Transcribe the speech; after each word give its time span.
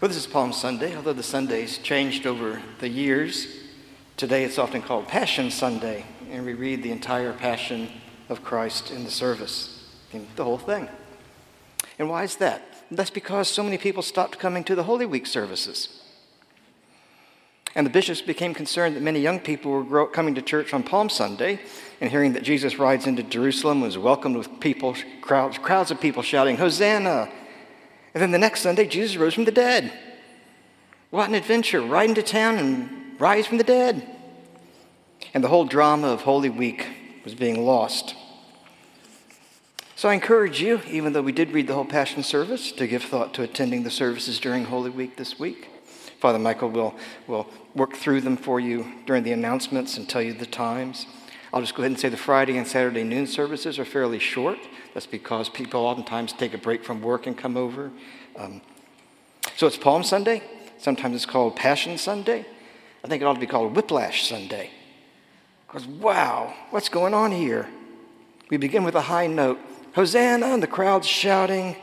Well, 0.00 0.08
this 0.08 0.16
is 0.16 0.26
Palm 0.26 0.54
Sunday, 0.54 0.96
although 0.96 1.12
the 1.12 1.22
Sundays 1.22 1.76
changed 1.76 2.26
over 2.26 2.62
the 2.78 2.88
years. 2.88 3.46
Today 4.16 4.44
it's 4.44 4.56
often 4.56 4.80
called 4.80 5.08
Passion 5.08 5.50
Sunday, 5.50 6.06
and 6.30 6.46
we 6.46 6.54
read 6.54 6.82
the 6.82 6.90
entire 6.90 7.34
Passion 7.34 7.90
of 8.30 8.42
Christ 8.42 8.90
in 8.90 9.04
the 9.04 9.10
service, 9.10 9.90
the 10.36 10.44
whole 10.44 10.56
thing. 10.56 10.88
And 11.98 12.08
why 12.08 12.24
is 12.24 12.36
that? 12.36 12.62
That's 12.90 13.10
because 13.10 13.46
so 13.48 13.62
many 13.62 13.76
people 13.76 14.02
stopped 14.02 14.38
coming 14.38 14.64
to 14.64 14.74
the 14.74 14.84
Holy 14.84 15.04
Week 15.04 15.26
services. 15.26 16.02
And 17.74 17.84
the 17.84 17.90
bishops 17.90 18.22
became 18.22 18.54
concerned 18.54 18.96
that 18.96 19.02
many 19.02 19.20
young 19.20 19.38
people 19.38 19.82
were 19.82 20.06
coming 20.06 20.34
to 20.34 20.40
church 20.40 20.72
on 20.72 20.82
Palm 20.82 21.10
Sunday 21.10 21.60
and 22.00 22.10
hearing 22.10 22.32
that 22.32 22.42
Jesus 22.42 22.78
rides 22.78 23.06
into 23.06 23.22
Jerusalem 23.22 23.82
was 23.82 23.98
welcomed 23.98 24.38
with 24.38 24.60
people, 24.60 24.96
crowds, 25.20 25.58
crowds 25.58 25.90
of 25.90 26.00
people 26.00 26.22
shouting, 26.22 26.56
Hosanna! 26.56 27.30
And 28.14 28.22
then 28.22 28.30
the 28.30 28.38
next 28.38 28.62
Sunday, 28.62 28.86
Jesus 28.86 29.16
rose 29.16 29.34
from 29.34 29.44
the 29.44 29.52
dead. 29.52 29.92
What 31.10 31.28
an 31.28 31.34
adventure! 31.34 31.80
Ride 31.80 32.08
into 32.08 32.22
town 32.22 32.58
and 32.58 33.20
rise 33.20 33.46
from 33.46 33.58
the 33.58 33.64
dead. 33.64 34.06
And 35.34 35.44
the 35.44 35.48
whole 35.48 35.64
drama 35.64 36.08
of 36.08 36.22
Holy 36.22 36.50
Week 36.50 36.86
was 37.24 37.34
being 37.34 37.64
lost. 37.64 38.14
So 39.96 40.08
I 40.08 40.14
encourage 40.14 40.62
you, 40.62 40.80
even 40.88 41.12
though 41.12 41.22
we 41.22 41.32
did 41.32 41.52
read 41.52 41.66
the 41.66 41.74
whole 41.74 41.84
Passion 41.84 42.22
service, 42.22 42.72
to 42.72 42.86
give 42.86 43.02
thought 43.02 43.34
to 43.34 43.42
attending 43.42 43.82
the 43.82 43.90
services 43.90 44.40
during 44.40 44.64
Holy 44.64 44.90
Week 44.90 45.16
this 45.16 45.38
week. 45.38 45.68
Father 46.18 46.38
Michael 46.38 46.70
will, 46.70 46.94
will 47.26 47.46
work 47.74 47.94
through 47.96 48.22
them 48.22 48.36
for 48.36 48.60
you 48.60 48.90
during 49.06 49.24
the 49.24 49.32
announcements 49.32 49.96
and 49.96 50.08
tell 50.08 50.22
you 50.22 50.32
the 50.32 50.46
times. 50.46 51.06
I'll 51.52 51.60
just 51.60 51.74
go 51.74 51.82
ahead 51.82 51.92
and 51.92 52.00
say 52.00 52.08
the 52.08 52.16
Friday 52.16 52.56
and 52.56 52.66
Saturday 52.66 53.04
noon 53.04 53.26
services 53.26 53.78
are 53.78 53.84
fairly 53.84 54.18
short. 54.18 54.58
That's 54.94 55.06
because 55.06 55.48
people 55.48 55.80
oftentimes 55.80 56.32
take 56.32 56.54
a 56.54 56.58
break 56.58 56.84
from 56.84 57.00
work 57.00 57.26
and 57.26 57.36
come 57.36 57.56
over. 57.56 57.90
Um, 58.36 58.60
so 59.56 59.66
it's 59.66 59.76
Palm 59.76 60.02
Sunday. 60.02 60.42
Sometimes 60.78 61.16
it's 61.16 61.26
called 61.26 61.56
Passion 61.56 61.98
Sunday. 61.98 62.46
I 63.04 63.08
think 63.08 63.22
it 63.22 63.24
ought 63.24 63.34
to 63.34 63.40
be 63.40 63.46
called 63.46 63.76
Whiplash 63.76 64.28
Sunday. 64.28 64.70
Because, 65.66 65.86
wow, 65.86 66.54
what's 66.70 66.88
going 66.88 67.14
on 67.14 67.30
here? 67.30 67.68
We 68.50 68.56
begin 68.56 68.82
with 68.82 68.94
a 68.94 69.02
high 69.02 69.26
note 69.26 69.58
Hosanna, 69.94 70.46
and 70.46 70.62
the 70.62 70.68
crowd's 70.68 71.06
shouting. 71.06 71.76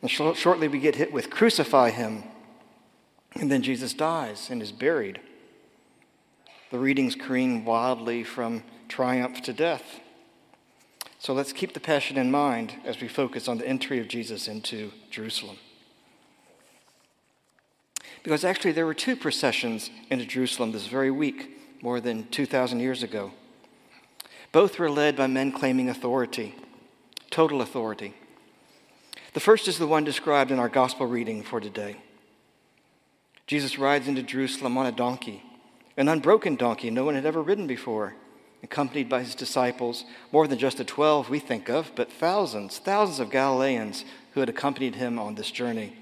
And 0.00 0.10
sh- 0.10 0.20
shortly 0.34 0.68
we 0.68 0.78
get 0.78 0.96
hit 0.96 1.12
with 1.12 1.30
Crucify 1.30 1.90
Him. 1.90 2.24
And 3.34 3.50
then 3.50 3.62
Jesus 3.62 3.92
dies 3.94 4.48
and 4.50 4.62
is 4.62 4.72
buried. 4.72 5.20
The 6.70 6.78
readings 6.78 7.14
careen 7.14 7.64
wildly 7.64 8.24
from 8.24 8.62
triumph 8.88 9.42
to 9.42 9.52
death. 9.52 10.00
So 11.18 11.32
let's 11.32 11.52
keep 11.52 11.74
the 11.74 11.80
passion 11.80 12.16
in 12.16 12.30
mind 12.30 12.74
as 12.84 13.00
we 13.00 13.08
focus 13.08 13.48
on 13.48 13.58
the 13.58 13.66
entry 13.66 13.98
of 13.98 14.08
Jesus 14.08 14.46
into 14.46 14.92
Jerusalem. 15.10 15.56
Because 18.22 18.44
actually, 18.44 18.72
there 18.72 18.86
were 18.86 18.94
two 18.94 19.16
processions 19.16 19.90
into 20.10 20.24
Jerusalem 20.24 20.72
this 20.72 20.86
very 20.86 21.10
week, 21.10 21.56
more 21.82 22.00
than 22.00 22.28
2,000 22.28 22.80
years 22.80 23.02
ago. 23.02 23.32
Both 24.52 24.78
were 24.78 24.90
led 24.90 25.16
by 25.16 25.26
men 25.26 25.52
claiming 25.52 25.88
authority, 25.88 26.54
total 27.30 27.62
authority. 27.62 28.14
The 29.34 29.40
first 29.40 29.68
is 29.68 29.78
the 29.78 29.86
one 29.86 30.04
described 30.04 30.50
in 30.50 30.58
our 30.58 30.68
gospel 30.68 31.06
reading 31.06 31.42
for 31.42 31.60
today. 31.60 31.96
Jesus 33.46 33.78
rides 33.78 34.08
into 34.08 34.22
Jerusalem 34.22 34.76
on 34.76 34.86
a 34.86 34.92
donkey, 34.92 35.42
an 35.96 36.08
unbroken 36.08 36.56
donkey 36.56 36.90
no 36.90 37.04
one 37.04 37.14
had 37.14 37.26
ever 37.26 37.42
ridden 37.42 37.66
before 37.66 38.14
accompanied 38.62 39.08
by 39.08 39.22
his 39.22 39.34
disciples, 39.34 40.04
more 40.32 40.46
than 40.48 40.58
just 40.58 40.78
the 40.78 40.84
12 40.84 41.30
we 41.30 41.38
think 41.38 41.68
of, 41.68 41.92
but 41.94 42.10
thousands, 42.10 42.78
thousands 42.78 43.20
of 43.20 43.30
Galileans 43.30 44.04
who 44.32 44.40
had 44.40 44.48
accompanied 44.48 44.96
him 44.96 45.18
on 45.18 45.34
this 45.34 45.50
journey, 45.50 45.96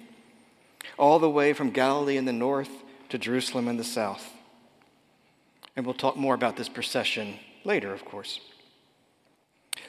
all 0.98 1.18
the 1.18 1.30
way 1.30 1.52
from 1.52 1.70
Galilee 1.70 2.16
in 2.16 2.24
the 2.24 2.32
north 2.32 2.70
to 3.10 3.18
Jerusalem 3.18 3.68
in 3.68 3.76
the 3.76 3.84
south. 3.84 4.32
And 5.76 5.84
we'll 5.84 5.94
talk 5.94 6.16
more 6.16 6.34
about 6.34 6.56
this 6.56 6.68
procession 6.68 7.38
later, 7.64 7.92
of 7.92 8.04
course. 8.04 8.40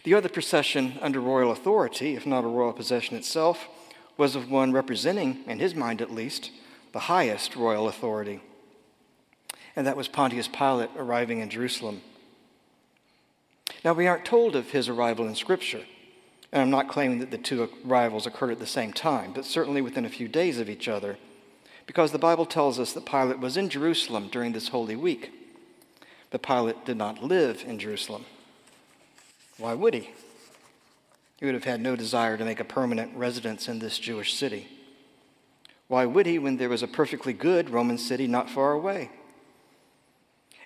The 0.03 0.13
other 0.13 0.29
procession 0.29 0.99
under 1.01 1.19
royal 1.19 1.51
authority, 1.51 2.15
if 2.15 2.25
not 2.25 2.43
a 2.43 2.47
royal 2.47 2.73
possession 2.73 3.15
itself, 3.15 3.67
was 4.17 4.35
of 4.35 4.49
one 4.49 4.71
representing, 4.71 5.43
in 5.47 5.59
his 5.59 5.75
mind 5.75 6.01
at 6.01 6.11
least, 6.11 6.51
the 6.91 6.99
highest 6.99 7.55
royal 7.55 7.87
authority. 7.87 8.41
And 9.75 9.85
that 9.85 9.97
was 9.97 10.07
Pontius 10.07 10.47
Pilate 10.47 10.89
arriving 10.97 11.39
in 11.39 11.49
Jerusalem. 11.49 12.01
Now, 13.83 13.93
we 13.93 14.07
aren't 14.07 14.25
told 14.25 14.55
of 14.55 14.71
his 14.71 14.89
arrival 14.89 15.27
in 15.27 15.35
Scripture, 15.35 15.83
and 16.51 16.61
I'm 16.61 16.69
not 16.69 16.89
claiming 16.89 17.19
that 17.19 17.31
the 17.31 17.37
two 17.37 17.69
arrivals 17.85 18.25
occurred 18.25 18.51
at 18.51 18.59
the 18.59 18.65
same 18.65 18.93
time, 18.93 19.33
but 19.33 19.45
certainly 19.45 19.81
within 19.81 20.05
a 20.05 20.09
few 20.09 20.27
days 20.27 20.59
of 20.59 20.69
each 20.69 20.87
other, 20.87 21.17
because 21.85 22.11
the 22.11 22.19
Bible 22.19 22.45
tells 22.45 22.79
us 22.79 22.93
that 22.93 23.05
Pilate 23.05 23.39
was 23.39 23.55
in 23.55 23.69
Jerusalem 23.69 24.29
during 24.31 24.51
this 24.51 24.69
Holy 24.69 24.95
Week. 24.95 25.31
But 26.29 26.43
Pilate 26.43 26.85
did 26.85 26.97
not 26.97 27.23
live 27.23 27.63
in 27.65 27.79
Jerusalem. 27.79 28.25
Why 29.57 29.73
would 29.73 29.93
he? 29.93 30.11
He 31.37 31.45
would 31.45 31.55
have 31.55 31.63
had 31.63 31.79
no 31.79 31.95
desire 31.95 32.35
to 32.35 32.45
make 32.45 32.59
a 32.59 32.65
permanent 32.65 33.15
residence 33.15 33.67
in 33.69 33.79
this 33.79 33.99
Jewish 33.99 34.33
city. 34.33 34.67
Why 35.87 36.05
would 36.05 36.25
he 36.25 36.39
when 36.39 36.57
there 36.57 36.69
was 36.69 36.83
a 36.83 36.87
perfectly 36.87 37.31
good 37.31 37.69
Roman 37.69 37.97
city 37.97 38.27
not 38.27 38.49
far 38.49 38.73
away? 38.73 39.11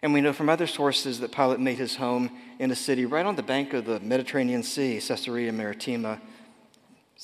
And 0.01 0.13
we 0.13 0.21
know 0.21 0.33
from 0.33 0.49
other 0.49 0.65
sources 0.65 1.19
that 1.19 1.31
Pilate 1.31 1.59
made 1.59 1.77
his 1.77 1.97
home 1.97 2.31
in 2.57 2.71
a 2.71 2.75
city 2.75 3.05
right 3.05 3.25
on 3.25 3.35
the 3.35 3.43
bank 3.43 3.73
of 3.73 3.85
the 3.85 3.99
Mediterranean 3.99 4.63
Sea, 4.63 4.99
Caesarea 4.99 5.51
Maritima, 5.53 6.19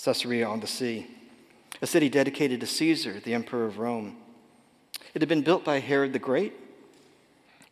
Caesarea 0.04 0.48
on 0.48 0.60
the 0.60 0.68
sea, 0.68 1.08
a 1.82 1.88
city 1.88 2.08
dedicated 2.08 2.60
to 2.60 2.68
Caesar, 2.68 3.20
the 3.20 3.34
emperor 3.34 3.66
of 3.66 3.80
Rome. 3.80 4.18
It 5.14 5.22
had 5.22 5.30
been 5.30 5.42
built 5.42 5.66
by 5.66 5.80
Herod 5.80 6.14
the 6.14 6.20
Great. 6.20 6.54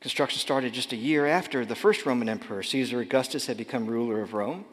Construction 0.02 0.40
started 0.40 0.74
just 0.74 0.92
a 0.92 0.98
year 0.98 1.28
after 1.28 1.66
the 1.66 1.76
first 1.76 2.06
Roman 2.06 2.30
emperor, 2.30 2.64
Caesar 2.64 3.00
Augustus, 3.00 3.46
had 3.46 3.58
become 3.58 3.86
ruler 3.86 4.22
of 4.22 4.34
Rome. 4.34 4.66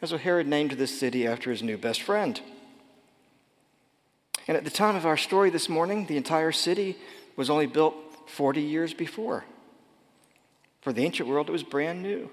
And 0.00 0.10
so 0.10 0.18
Herod 0.18 0.46
named 0.46 0.72
this 0.72 0.98
city 0.98 1.26
after 1.26 1.50
his 1.50 1.62
new 1.62 1.78
best 1.78 2.02
friend. 2.02 2.40
And 4.48 4.56
at 4.56 4.64
the 4.64 4.70
time 4.70 4.96
of 4.96 5.06
our 5.06 5.16
story 5.16 5.50
this 5.50 5.68
morning, 5.68 6.06
the 6.06 6.16
entire 6.16 6.52
city 6.52 6.96
was 7.36 7.50
only 7.50 7.66
built 7.66 7.94
40 8.28 8.60
years 8.60 8.92
before. 8.94 9.44
For 10.86 10.92
the 10.92 11.02
ancient 11.02 11.28
world, 11.28 11.48
it 11.48 11.52
was 11.52 11.64
brand 11.64 12.00
new. 12.00 12.30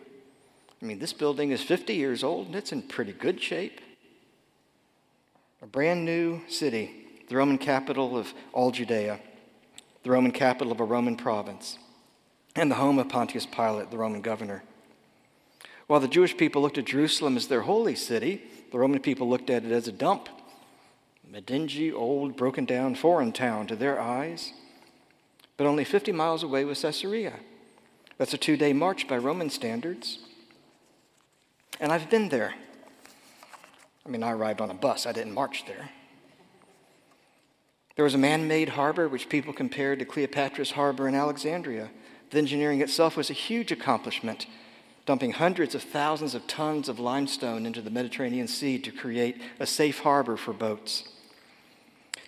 I 0.80 0.86
mean, 0.86 1.00
this 1.00 1.12
building 1.12 1.50
is 1.50 1.64
50 1.64 1.96
years 1.96 2.24
old 2.24 2.46
and 2.46 2.56
it's 2.56 2.72
in 2.72 2.84
pretty 2.84 3.12
good 3.12 3.42
shape. 3.42 3.82
A 5.64 5.66
brand 5.66 6.06
new 6.06 6.40
city, 6.48 6.92
the 7.30 7.36
Roman 7.36 7.58
capital 7.58 8.16
of 8.16 8.32
all 8.52 8.70
Judea, 8.70 9.20
the 10.04 10.12
Roman 10.12 10.32
capital 10.32 10.72
of 10.72 10.80
a 10.80 10.84
Roman 10.84 11.16
province, 11.16 11.80
and 12.56 12.70
the 12.70 12.76
home 12.76 13.00
of 13.00 13.10
Pontius 13.10 13.48
Pilate, 13.48 13.90
the 13.90 13.98
Roman 13.98 14.22
governor. 14.22 14.62
While 15.88 16.02
the 16.02 16.08
Jewish 16.08 16.38
people 16.38 16.62
looked 16.62 16.78
at 16.78 16.86
Jerusalem 16.86 17.36
as 17.38 17.48
their 17.48 17.62
holy 17.62 17.96
city, 17.96 18.44
the 18.72 18.78
Roman 18.78 19.00
people 19.00 19.28
looked 19.28 19.50
at 19.50 19.66
it 19.66 19.72
as 19.72 19.88
a 19.88 19.92
dump, 19.92 20.30
a 21.34 21.42
dingy, 21.42 21.92
old, 21.92 22.38
broken 22.38 22.66
down 22.66 22.94
foreign 22.94 23.32
town 23.32 23.66
to 23.66 23.76
their 23.76 24.00
eyes. 24.00 24.54
But 25.58 25.66
only 25.66 25.86
50 25.86 26.12
miles 26.12 26.44
away 26.44 26.66
was 26.66 26.84
Caesarea 26.84 27.40
that's 28.18 28.34
a 28.34 28.38
two 28.38 28.58
day 28.58 28.74
march 28.74 29.08
by 29.08 29.18
Roman 29.18 29.50
standards. 29.50 30.20
And 31.80 31.92
I've 31.92 32.10
been 32.10 32.30
there. 32.30 32.54
I 34.06 34.10
mean, 34.10 34.24
I 34.24 34.32
arrived 34.32 34.62
on 34.62 34.70
a 34.70 34.76
bus, 34.76 35.06
I 35.06 35.12
didn't 35.12 35.34
march 35.34 35.66
there. 35.66 35.90
There 37.96 38.04
was 38.04 38.16
a 38.16 38.20
man 38.20 38.48
made 38.48 38.70
harbor 38.70 39.08
which 39.08 39.30
people 39.30 39.54
compared 39.54 40.00
to 40.00 40.06
Cleopatra's 40.06 40.72
harbor 40.72 41.08
in 41.08 41.16
Alexandria. 41.16 41.90
The 42.32 42.40
engineering 42.40 42.82
itself 42.82 43.16
was 43.16 43.30
a 43.30 43.34
huge 43.34 43.72
accomplishment, 43.72 44.48
dumping 45.06 45.34
hundreds 45.34 45.76
of 45.76 45.84
thousands 45.84 46.34
of 46.34 46.48
tons 46.48 46.90
of 46.90 47.00
limestone 47.00 47.66
into 47.66 47.82
the 47.82 47.92
Mediterranean 47.92 48.48
Sea 48.48 48.80
to 48.80 48.92
create 48.92 49.40
a 49.60 49.68
safe 49.68 50.00
harbor 50.00 50.38
for 50.38 50.54
boats. 50.54 51.08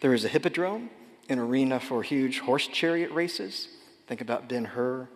There 0.02 0.12
was 0.12 0.24
a 0.24 0.30
hippodrome, 0.30 0.92
an 1.30 1.40
arena 1.40 1.80
for 1.80 2.04
huge 2.04 2.40
horse 2.40 2.68
chariot 2.68 3.12
races. 3.12 3.68
Think 4.08 4.22
about 4.22 4.48
Ben 4.48 4.66
Hur 4.66 5.10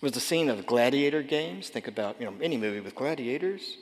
was 0.00 0.12
the 0.12 0.20
scene 0.20 0.48
of 0.48 0.66
gladiator 0.66 1.22
games. 1.22 1.68
Think 1.68 1.88
about 1.88 2.16
you 2.20 2.26
know 2.26 2.34
any 2.40 2.56
movie 2.56 2.80
with 2.80 2.94
gladiators. 2.94 3.76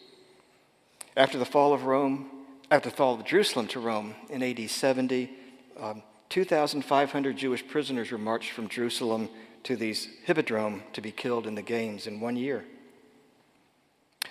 After 1.16 1.38
the 1.38 1.44
fall 1.44 1.72
of 1.72 1.84
Rome, 1.84 2.30
after 2.70 2.90
the 2.90 2.96
fall 2.96 3.14
of 3.14 3.24
Jerusalem 3.24 3.68
to 3.68 3.80
Rome 3.80 4.14
in 4.28 4.42
AD 4.42 4.68
70, 4.68 5.30
um, 5.80 6.02
2,500 6.28 7.36
Jewish 7.36 7.66
prisoners 7.66 8.10
were 8.10 8.18
marched 8.18 8.50
from 8.50 8.68
Jerusalem 8.68 9.28
to 9.62 9.76
these 9.76 10.08
hippodrome 10.24 10.82
to 10.92 11.00
be 11.00 11.10
killed 11.10 11.46
in 11.46 11.54
the 11.54 11.62
games 11.62 12.06
in 12.06 12.20
one 12.20 12.36
year. 12.36 12.64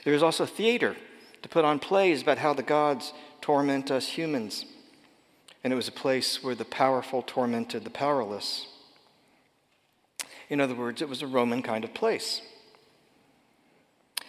There 0.04 0.14
was 0.14 0.24
also 0.24 0.46
theater 0.46 0.96
to 1.42 1.50
put 1.50 1.66
on 1.66 1.80
plays 1.80 2.22
about 2.22 2.38
how 2.38 2.54
the 2.54 2.64
gods 2.64 3.14
torment 3.42 3.92
us 3.92 4.08
humans. 4.08 4.66
And 5.64 5.74
it 5.74 5.76
was 5.76 5.88
a 5.88 5.94
place 5.94 6.44
where 6.44 6.56
the 6.56 6.66
powerful 6.66 7.22
tormented 7.22 7.84
the 7.84 7.90
powerless. 7.90 8.68
In 10.50 10.62
other 10.62 10.76
words, 10.76 11.02
it 11.02 11.10
was 11.10 11.22
a 11.22 11.28
Roman 11.28 11.62
kind 11.62 11.84
of 11.84 11.94
place. 11.94 12.42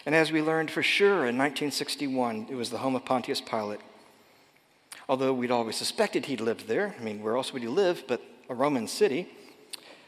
And 0.07 0.15
as 0.15 0.31
we 0.31 0.41
learned 0.41 0.71
for 0.71 0.83
sure 0.83 1.27
in 1.27 1.37
1961, 1.37 2.47
it 2.49 2.55
was 2.55 2.71
the 2.71 2.79
home 2.79 2.95
of 2.95 3.05
Pontius 3.05 3.41
Pilate. 3.41 3.81
Although 5.09 5.35
we'd 5.35 5.51
always 5.51 5.77
suspected 5.77 6.27
he'd 6.27 6.41
lived 6.41 6.69
there. 6.69 6.95
I 6.99 7.03
mean, 7.03 7.23
where 7.23 7.37
else 7.37 7.53
would 7.53 7.63
he 7.63 7.69
live 7.69 8.05
but 8.07 8.23
a 8.49 8.55
Roman 8.55 8.89
city? 8.89 9.29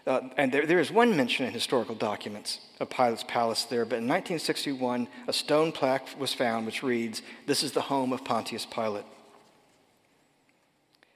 Uh, 0.06 0.28
and 0.36 0.50
there, 0.50 0.64
there 0.66 0.78
is 0.78 0.90
one 0.90 1.16
mention 1.16 1.44
in 1.44 1.52
historical 1.52 1.94
documents 1.94 2.60
of 2.80 2.88
Pilate's 2.88 3.24
palace 3.24 3.64
there, 3.64 3.84
but 3.84 3.96
in 3.96 4.08
1961, 4.08 5.06
a 5.26 5.32
stone 5.32 5.70
plaque 5.70 6.18
was 6.18 6.32
found 6.32 6.64
which 6.64 6.82
reads, 6.82 7.20
This 7.46 7.62
is 7.62 7.72
the 7.72 7.82
home 7.82 8.12
of 8.12 8.24
Pontius 8.24 8.64
Pilate. 8.64 9.04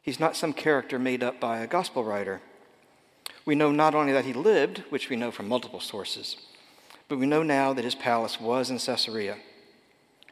He's 0.03 0.21
not 0.21 0.37
some 0.37 0.53
character 0.53 0.99
made 0.99 1.23
up 1.23 1.41
by 1.41 1.61
a 1.61 1.67
gospel 1.67 2.05
writer. 2.05 2.43
We 3.45 3.55
know 3.55 3.73
not 3.73 3.95
only 3.95 4.13
that 4.13 4.25
he 4.25 4.33
lived, 4.33 4.85
which 4.91 5.09
we 5.09 5.17
know 5.17 5.31
from 5.31 5.49
multiple 5.49 5.81
sources, 5.81 6.37
but 7.09 7.19
we 7.19 7.27
know 7.27 7.43
now 7.43 7.73
that 7.73 7.85
his 7.85 7.95
palace 7.95 8.41
was 8.41 8.71
in 8.71 8.79
Caesarea. 8.79 9.37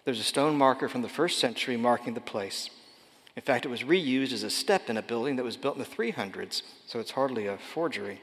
There's 0.05 0.21
a 0.21 0.25
stone 0.25 0.57
marker 0.57 0.89
from 0.89 1.03
the 1.03 1.09
first 1.09 1.39
century 1.39 1.77
marking 1.77 2.15
the 2.15 2.21
place. 2.21 2.71
In 3.37 3.43
fact, 3.43 3.65
it 3.65 3.69
was 3.71 3.83
reused 3.83 4.33
as 4.33 4.43
a 4.43 4.51
step 4.51 4.89
in 4.89 4.97
a 4.97 5.03
building 5.03 5.37
that 5.37 5.45
was 5.45 5.57
built 5.57 5.77
in 5.77 5.83
the 5.83 5.89
300s, 5.89 6.63
so 6.87 7.01
it's 7.01 7.13
hardly 7.13 7.47
a 7.47 7.59
forgery. 7.59 8.21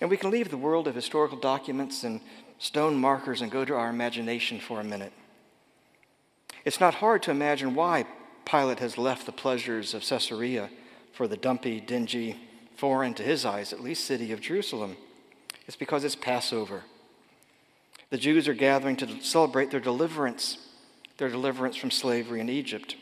And 0.00 0.10
we 0.10 0.16
can 0.16 0.30
leave 0.30 0.50
the 0.50 0.56
world 0.56 0.88
of 0.88 0.94
historical 0.94 1.38
documents 1.38 2.04
and 2.04 2.20
stone 2.58 2.96
markers 2.96 3.40
and 3.40 3.50
go 3.50 3.64
to 3.64 3.74
our 3.74 3.90
imagination 3.90 4.58
for 4.58 4.80
a 4.80 4.84
minute. 4.84 5.12
It's 6.64 6.80
not 6.80 6.94
hard 6.94 7.22
to 7.24 7.30
imagine 7.30 7.74
why 7.74 8.06
Pilate 8.44 8.80
has 8.80 8.98
left 8.98 9.26
the 9.26 9.32
pleasures 9.32 9.94
of 9.94 10.04
Caesarea 10.04 10.70
for 11.12 11.28
the 11.28 11.36
dumpy, 11.36 11.80
dingy, 11.80 12.36
foreign 12.76 13.14
to 13.14 13.22
his 13.22 13.44
eyes, 13.44 13.72
at 13.72 13.82
least, 13.82 14.04
city 14.04 14.32
of 14.32 14.40
Jerusalem. 14.40 14.96
It's 15.66 15.76
because 15.76 16.04
it's 16.04 16.16
Passover. 16.16 16.82
The 18.10 18.18
Jews 18.18 18.46
are 18.48 18.54
gathering 18.54 18.96
to 18.96 19.20
celebrate 19.22 19.70
their 19.70 19.80
deliverance, 19.80 20.58
their 21.16 21.28
deliverance 21.28 21.76
from 21.76 21.90
slavery 21.90 22.40
in 22.40 22.48
Egypt. 22.48 22.96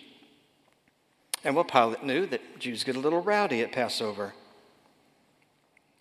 And 1.45 1.57
well, 1.57 1.65
Pilate 1.65 2.05
knew 2.05 2.27
that 2.27 2.59
Jews 2.59 2.85
get 2.85 2.97
a 2.97 3.01
little 3.01 3.21
rowdy 3.21 3.61
at 3.63 3.73
Passover. 3.73 4.35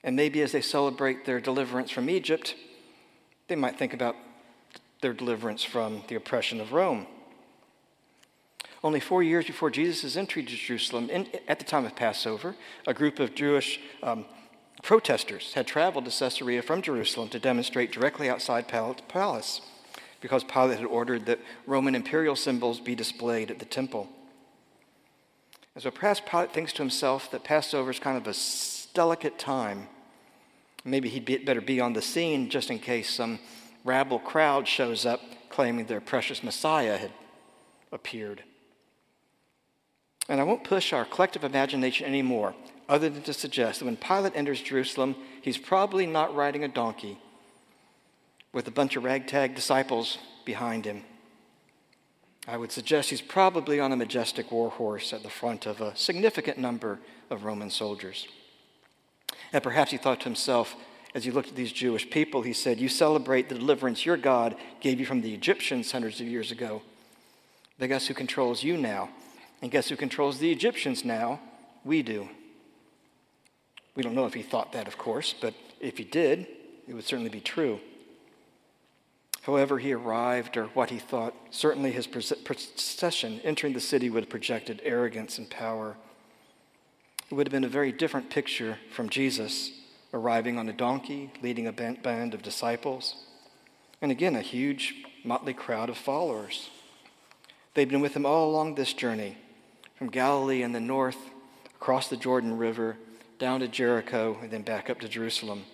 And 0.04 0.16
maybe 0.16 0.42
as 0.42 0.52
they 0.52 0.62
celebrate 0.62 1.26
their 1.26 1.40
deliverance 1.40 1.92
from 1.92 2.10
Egypt, 2.10 2.56
they 3.48 3.56
might 3.56 3.78
think 3.78 3.94
about 3.94 4.16
their 5.02 5.14
deliverance 5.14 5.64
from 5.64 6.04
the 6.08 6.16
oppression 6.16 6.62
of 6.62 6.74
Rome. 6.74 7.08
Only 8.84 9.00
four 9.00 9.22
years 9.22 9.46
before 9.46 9.70
Jesus' 9.70 10.16
entry 10.16 10.44
to 10.44 10.56
Jerusalem, 10.56 11.10
in, 11.10 11.28
at 11.48 11.60
the 11.60 11.66
time 11.66 11.86
of 11.86 11.96
Passover, 11.96 12.56
a 12.88 12.94
group 12.94 13.20
of 13.20 13.36
Jewish 13.36 13.80
um, 14.02 14.26
protesters 14.82 15.54
had 15.54 15.68
traveled 15.68 16.06
to 16.06 16.12
Caesarea 16.12 16.64
from 16.64 16.82
Jerusalem 16.82 17.30
to 17.30 17.40
demonstrate 17.40 17.92
directly 17.92 18.30
outside 18.30 18.68
Pilate's 18.68 19.04
palace 19.08 19.62
because 20.20 20.44
Pilate 20.44 20.80
had 20.80 20.88
ordered 20.88 21.26
that 21.28 21.40
Roman 21.66 21.96
imperial 21.96 22.36
symbols 22.36 22.80
be 22.80 22.96
displayed 22.96 23.52
at 23.52 23.60
the 23.60 23.66
temple. 23.66 24.08
And 25.76 25.84
so 25.84 25.92
perhaps 25.92 26.22
Pilate 26.22 26.52
thinks 26.52 26.74
to 26.74 26.82
himself 26.82 27.30
that 27.32 27.44
Passover 27.44 27.92
is 27.92 28.00
kind 28.00 28.18
of 28.18 28.28
a 28.28 28.36
delicate 28.94 29.40
time. 29.40 29.88
Maybe 30.84 31.10
he'd 31.10 31.26
be, 31.26 31.38
better 31.38 31.62
be 31.62 31.80
on 31.80 31.94
the 31.94 32.02
scene 32.02 32.50
just 32.50 32.70
in 32.72 32.80
case 32.80 33.10
some 33.14 33.40
rabble 33.84 34.20
crowd 34.20 34.68
shows 34.68 35.06
up 35.06 35.22
claiming 35.50 35.86
their 35.86 36.02
precious 36.02 36.44
Messiah 36.44 36.98
had 36.98 37.12
appeared. 37.92 38.44
And 40.32 40.40
I 40.40 40.46
won't 40.46 40.64
push 40.64 40.94
our 40.94 41.04
collective 41.04 41.44
imagination 41.44 42.08
anymore, 42.08 42.56
other 42.88 43.10
than 43.10 43.22
to 43.24 43.34
suggest 43.34 43.80
that 43.80 43.86
when 43.86 43.98
Pilate 43.98 44.34
enters 44.34 44.62
Jerusalem, 44.62 45.18
he's 45.42 45.58
probably 45.58 46.06
not 46.06 46.34
riding 46.34 46.64
a 46.64 46.70
donkey 46.70 47.18
with 48.54 48.66
a 48.66 48.72
bunch 48.72 48.96
of 48.96 49.04
ragtag 49.04 49.56
disciples 49.56 50.20
behind 50.46 50.86
him. 50.86 51.04
I 52.48 52.56
would 52.56 52.72
suggest 52.72 53.10
he's 53.10 53.20
probably 53.20 53.82
on 53.82 53.92
a 53.92 53.98
majestic 53.98 54.54
war 54.54 54.70
horse 54.70 55.12
at 55.12 55.22
the 55.22 55.30
front 55.30 55.66
of 55.66 55.82
a 55.82 55.98
significant 55.98 56.58
number 56.58 57.00
of 57.30 57.44
Roman 57.44 57.70
soldiers. 57.70 58.26
And 59.52 59.62
perhaps 59.62 59.92
he 59.92 59.98
thought 59.98 60.22
to 60.22 60.30
himself, 60.30 60.78
as 61.14 61.26
he 61.26 61.32
looked 61.32 61.50
at 61.50 61.56
these 61.58 61.74
Jewish 61.74 62.10
people, 62.10 62.42
he 62.42 62.54
said, 62.54 62.80
You 62.80 62.88
celebrate 62.88 63.50
the 63.50 63.56
deliverance 63.56 64.06
your 64.06 64.16
God 64.16 64.56
gave 64.80 64.98
you 64.98 65.06
from 65.06 65.20
the 65.20 65.34
Egyptians 65.34 65.92
hundreds 65.92 66.22
of 66.22 66.28
years 66.28 66.52
ago. 66.52 66.84
But 67.78 67.88
guess 67.88 68.08
who 68.08 68.14
controls 68.14 68.64
you 68.64 68.78
now? 68.78 69.10
And 69.62 69.72
guess 69.72 69.90
who 69.90 69.96
controls 69.96 70.40
the 70.40 70.52
Egyptians 70.52 71.06
now? 71.06 71.40
We 71.84 72.02
do. 72.02 72.30
We 73.96 74.04
don't 74.04 74.16
know 74.16 74.26
if 74.26 74.34
he 74.34 74.42
thought 74.42 74.74
that, 74.74 74.88
of 74.88 74.98
course, 74.98 75.36
but 75.40 75.54
if 75.80 75.98
he 75.98 76.04
did, 76.04 76.48
it 76.88 76.94
would 76.94 77.04
certainly 77.04 77.30
be 77.30 77.42
true. 77.42 77.80
However, 79.44 79.80
he 79.80 79.94
arrived, 79.94 80.56
or 80.56 80.66
what 80.68 80.92
he 80.92 81.00
thought, 81.00 81.34
certainly 81.50 81.92
his 81.92 82.08
procession 82.08 83.42
entering 83.44 83.74
the 83.74 83.80
city 83.80 84.10
would 84.10 84.24
have 84.24 84.30
projected 84.30 84.82
arrogance 84.84 85.38
and 85.38 85.50
power. 85.50 85.98
It 87.30 87.34
would 87.34 87.48
have 87.48 87.52
been 87.52 87.64
a 87.64 87.70
very 87.70 87.92
different 87.92 88.30
picture 88.30 88.78
from 88.92 89.10
Jesus 89.10 89.72
arriving 90.14 90.58
on 90.58 90.70
a 90.70 90.74
donkey, 90.74 91.32
leading 91.42 91.68
a 91.68 91.72
band 91.72 92.34
of 92.34 92.42
disciples, 92.42 93.16
and 94.02 94.12
again, 94.12 94.36
a 94.36 94.42
huge 94.42 94.96
motley 95.24 95.54
crowd 95.54 95.90
of 95.90 95.98
followers. 95.98 96.70
They'd 97.74 97.90
been 97.90 98.02
with 98.02 98.16
him 98.16 98.26
all 98.26 98.50
along 98.50 98.76
this 98.76 98.94
journey, 98.94 99.38
from 100.02 100.10
Galilee 100.10 100.64
in 100.64 100.72
the 100.72 100.80
north, 100.80 101.30
across 101.76 102.08
the 102.08 102.18
Jordan 102.18 102.58
River, 102.58 102.98
down 103.38 103.60
to 103.60 103.68
Jericho, 103.68 104.36
and 104.42 104.50
then 104.50 104.64
back 104.64 104.90
up 104.90 105.00
to 105.02 105.08
Jerusalem. 105.08 105.66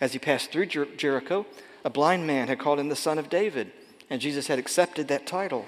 As 0.00 0.14
he 0.14 0.18
passed 0.18 0.50
through 0.50 0.66
Jer- 0.66 0.96
Jericho, 0.96 1.46
a 1.84 1.90
blind 1.90 2.26
man 2.26 2.48
had 2.48 2.58
called 2.58 2.80
him 2.80 2.88
the 2.88 2.96
Son 2.96 3.16
of 3.16 3.28
David, 3.28 3.70
and 4.10 4.20
Jesus 4.20 4.48
had 4.48 4.58
accepted 4.58 5.06
that 5.06 5.28
title. 5.28 5.64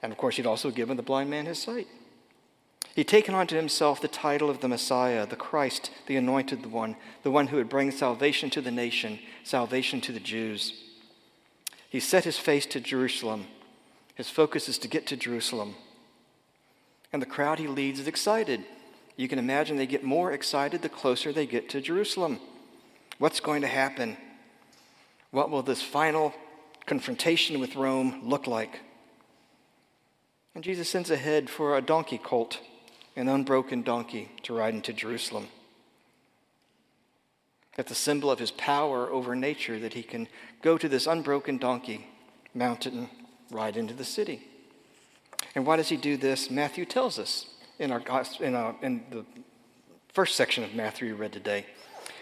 And 0.00 0.12
of 0.12 0.16
course, 0.16 0.36
he'd 0.36 0.46
also 0.46 0.70
given 0.70 0.96
the 0.96 1.02
blind 1.02 1.28
man 1.28 1.46
his 1.46 1.60
sight. 1.60 1.88
He'd 2.94 3.08
taken 3.08 3.34
unto 3.34 3.56
himself 3.56 4.00
the 4.00 4.06
title 4.06 4.48
of 4.48 4.60
the 4.60 4.68
Messiah, 4.68 5.26
the 5.26 5.34
Christ, 5.34 5.90
the 6.06 6.14
Anointed 6.14 6.70
One, 6.70 6.94
the 7.24 7.32
one 7.32 7.48
who 7.48 7.56
would 7.56 7.68
bring 7.68 7.90
salvation 7.90 8.48
to 8.50 8.60
the 8.60 8.70
nation, 8.70 9.18
salvation 9.42 10.00
to 10.02 10.12
the 10.12 10.20
Jews. 10.20 10.84
He 11.90 11.98
set 11.98 12.22
his 12.22 12.38
face 12.38 12.64
to 12.66 12.78
Jerusalem. 12.78 13.46
His 14.14 14.30
focus 14.30 14.68
is 14.68 14.78
to 14.78 14.86
get 14.86 15.08
to 15.08 15.16
Jerusalem. 15.16 15.74
And 17.14 17.22
the 17.22 17.26
crowd 17.26 17.60
he 17.60 17.68
leads 17.68 18.00
is 18.00 18.08
excited. 18.08 18.64
You 19.16 19.28
can 19.28 19.38
imagine 19.38 19.76
they 19.76 19.86
get 19.86 20.02
more 20.02 20.32
excited 20.32 20.82
the 20.82 20.88
closer 20.88 21.32
they 21.32 21.46
get 21.46 21.68
to 21.68 21.80
Jerusalem. 21.80 22.40
What's 23.18 23.38
going 23.38 23.62
to 23.62 23.68
happen? 23.68 24.16
What 25.30 25.48
will 25.48 25.62
this 25.62 25.80
final 25.80 26.34
confrontation 26.86 27.60
with 27.60 27.76
Rome 27.76 28.22
look 28.24 28.48
like? 28.48 28.80
And 30.56 30.64
Jesus 30.64 30.88
sends 30.88 31.08
ahead 31.08 31.48
for 31.48 31.76
a 31.76 31.80
donkey 31.80 32.18
colt 32.18 32.58
an 33.14 33.28
unbroken 33.28 33.82
donkey 33.82 34.32
to 34.42 34.52
ride 34.52 34.74
into 34.74 34.92
Jerusalem. 34.92 35.46
That's 37.76 37.92
a 37.92 37.94
symbol 37.94 38.28
of 38.28 38.40
his 38.40 38.50
power 38.50 39.08
over 39.08 39.36
nature 39.36 39.78
that 39.78 39.94
he 39.94 40.02
can 40.02 40.26
go 40.62 40.76
to 40.76 40.88
this 40.88 41.06
unbroken 41.06 41.58
donkey, 41.58 42.08
mount 42.54 42.88
it, 42.88 42.92
and 42.92 43.08
ride 43.52 43.76
into 43.76 43.94
the 43.94 44.02
city. 44.02 44.48
And 45.54 45.66
why 45.66 45.76
does 45.76 45.88
he 45.88 45.96
do 45.96 46.16
this? 46.16 46.50
Matthew 46.50 46.84
tells 46.84 47.18
us 47.18 47.46
in, 47.78 47.90
our, 47.92 48.02
in, 48.40 48.54
our, 48.54 48.74
in 48.82 49.04
the 49.10 49.24
first 50.12 50.36
section 50.36 50.64
of 50.64 50.74
Matthew 50.74 51.08
we 51.08 51.12
read 51.12 51.32
today. 51.32 51.66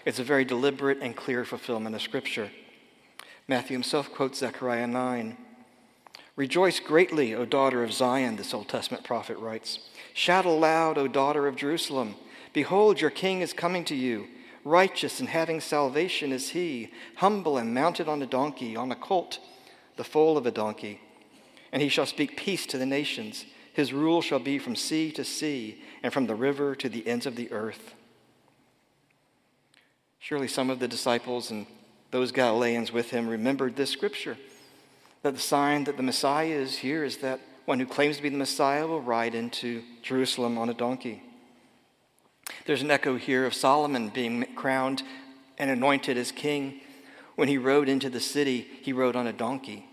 It's 0.05 0.19
a 0.19 0.25
very 0.25 0.45
deliberate 0.45 0.99
and 1.01 1.17
clear 1.17 1.45
fulfillment 1.45 1.95
of 1.95 2.03
Scripture. 2.03 2.51
Matthew 3.49 3.75
himself 3.75 4.13
quotes 4.13 4.39
Zechariah 4.39 4.87
9. 4.87 5.37
Rejoice 6.35 6.81
greatly, 6.81 7.35
O 7.35 7.45
daughter 7.45 7.85
of 7.85 7.93
Zion, 7.93 8.37
this 8.37 8.55
Old 8.55 8.69
Testament 8.69 9.05
prophet 9.05 9.37
writes. 9.39 9.81
Shout 10.15 10.47
aloud, 10.47 10.99
O 10.99 11.07
daughter 11.07 11.47
of 11.47 11.57
Jerusalem. 11.57 12.17
Behold, 12.53 13.01
your 13.01 13.11
king 13.11 13.41
is 13.41 13.53
coming 13.53 13.85
to 13.85 13.95
you. 13.95 14.29
Righteous 14.65 15.21
and 15.21 15.29
having 15.29 15.61
salvation 15.61 16.33
is 16.33 16.51
he, 16.51 16.91
humble 17.17 17.59
and 17.59 17.75
mounted 17.75 18.09
on 18.09 18.23
a 18.23 18.27
donkey, 18.27 18.77
on 18.77 18.93
a 18.93 18.97
colt, 18.97 19.41
the 19.97 20.05
foal 20.05 20.37
of 20.37 20.47
a 20.47 20.51
donkey. 20.51 21.01
And 21.73 21.83
he 21.83 21.89
shall 21.89 22.07
speak 22.07 22.37
peace 22.37 22.67
to 22.67 22.79
the 22.79 22.87
nations. 22.87 23.47
His 23.73 23.93
rule 23.93 24.21
shall 24.21 24.39
be 24.39 24.59
from 24.59 24.77
sea 24.77 25.11
to 25.13 25.25
sea, 25.25 25.83
and 26.03 26.13
from 26.13 26.27
the 26.27 26.35
river 26.35 26.75
to 26.77 26.89
the 26.89 27.07
ends 27.07 27.27
of 27.27 27.37
the 27.37 27.51
earth. 27.51 27.95
Surely 30.19 30.49
some 30.49 30.71
of 30.71 30.79
the 30.79 30.89
disciples 30.89 31.51
and 31.51 31.67
those 32.11 32.31
Galileans 32.31 32.93
with 32.93 33.11
him 33.11 33.27
remembered 33.27 33.75
this 33.75 33.91
scripture 33.91 34.37
that 35.23 35.35
the 35.35 35.41
sign 35.41 35.85
that 35.85 35.97
the 35.97 36.03
Messiah 36.03 36.49
is 36.49 36.79
here 36.79 37.05
is 37.05 37.19
that 37.19 37.41
one 37.65 37.79
who 37.79 37.87
claims 37.87 38.17
to 38.17 38.23
be 38.23 38.29
the 38.29 38.37
Messiah 38.37 38.87
will 38.87 39.01
ride 39.01 39.35
into 39.35 39.83
Jerusalem 40.03 40.59
on 40.59 40.69
a 40.69 40.75
donkey. 40.75 41.23
There's 42.67 42.83
an 42.83 42.91
echo 42.91 43.17
here 43.17 43.47
of 43.47 43.55
Solomon 43.55 44.09
being 44.09 44.45
crowned 44.55 45.03
and 45.59 45.71
anointed 45.71 46.17
as 46.17 46.33
king. 46.33 46.81
When 47.37 47.49
he 47.49 47.57
rode 47.57 47.89
into 47.89 48.11
the 48.11 48.21
city, 48.21 48.67
he 48.83 48.93
rode 48.93 49.17
on 49.17 49.27
a 49.27 49.33
donkey. 49.33 49.87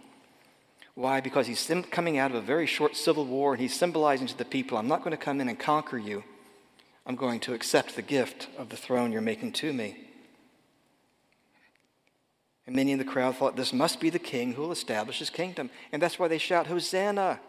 Why? 1.00 1.22
Because 1.22 1.48
he's 1.48 1.72
coming 1.92 2.18
out 2.18 2.32
of 2.32 2.36
a 2.36 2.42
very 2.42 2.66
short 2.66 2.94
civil 2.94 3.24
war 3.24 3.54
and 3.54 3.62
he's 3.62 3.74
symbolizing 3.74 4.28
to 4.28 4.38
the 4.38 4.44
people, 4.44 4.78
I'm 4.78 4.90
not 4.90 5.00
going 5.00 5.12
to 5.12 5.18
come 5.18 5.40
in 5.40 5.48
and 5.48 5.58
conquer 5.58 5.98
you. 5.98 6.26
I'm 7.06 7.16
going 7.16 7.40
to 7.40 7.54
accept 7.54 7.96
the 7.96 8.02
gift 8.02 8.50
of 8.58 8.68
the 8.68 8.76
throne 8.76 9.14
you're 9.14 9.22
making 9.22 9.54
to 9.54 9.72
me. 9.72 9.96
And 12.68 12.76
many 12.76 12.92
in 12.92 12.98
the 12.98 13.06
crowd 13.06 13.38
thought 13.38 13.56
this 13.56 13.72
must 13.72 14.02
be 14.02 14.10
the 14.10 14.20
king 14.20 14.52
who 14.52 14.64
will 14.64 14.74
establish 14.74 15.20
his 15.20 15.30
kingdom. 15.30 15.70
And 15.94 16.02
that's 16.02 16.20
why 16.20 16.28
they 16.28 16.38
shout, 16.38 16.68
Hosanna! 16.68 17.40